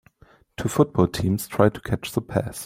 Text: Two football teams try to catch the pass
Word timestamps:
Two 0.57 0.67
football 0.67 1.05
teams 1.05 1.47
try 1.47 1.69
to 1.69 1.79
catch 1.79 2.11
the 2.13 2.21
pass 2.23 2.59